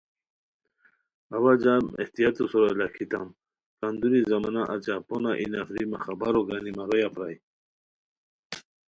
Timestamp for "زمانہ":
4.31-4.61